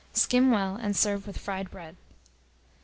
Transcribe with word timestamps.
Skim 0.13 0.49
well, 0.49 0.77
and 0.77 0.97
serve 0.97 1.27
with 1.27 1.37
fried 1.37 1.69
bread. 1.69 1.95